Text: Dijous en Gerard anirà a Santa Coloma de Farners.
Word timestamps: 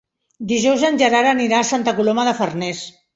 Dijous 0.51 0.85
en 0.87 0.95
Gerard 1.01 1.31
anirà 1.33 1.59
a 1.59 1.67
Santa 1.73 1.93
Coloma 1.99 2.25
de 2.29 2.33
Farners. 2.41 2.81